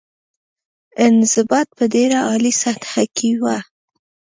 [1.05, 3.57] انضباط په ډېره عالي سطح کې وه.